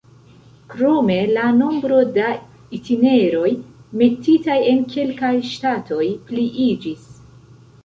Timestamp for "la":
1.35-1.43